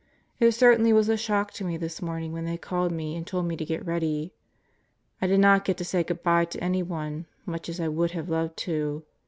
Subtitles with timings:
[0.39, 3.45] It certainly was a shock to me this morning when they called me and told
[3.45, 4.33] me to get ready.
[5.21, 8.27] I did not get to say good by to anyone, much as I would have
[8.27, 9.03] loved to.